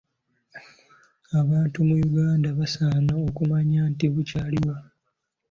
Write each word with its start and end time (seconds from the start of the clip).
Abantu 1.39 1.77
mu 1.87 1.95
Uganda 2.07 2.47
basaana 2.59 3.13
okumanya 3.27 3.81
nti 3.91 4.05
bukyaliwo. 4.13 4.73